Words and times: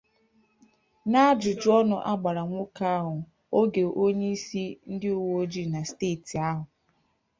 n'ajụjụọnụ 1.09 1.95
a 2.11 2.13
gbara 2.21 2.41
nwoke 2.49 2.83
ahụ 2.97 3.15
oge 3.59 3.83
onyeisi 4.03 4.63
ndị 4.91 5.07
uweojii 5.21 5.67
na 5.73 5.79
steeti 5.89 6.35
ahụ 6.49 6.63